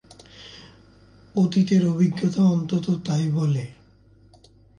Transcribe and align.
অতীতের 1.35 1.81
অভিজ্ঞতা 1.85 2.41
অন্তত 2.45 2.85
তা 3.05 3.13
ই 3.17 3.27
বলে। 3.29 3.63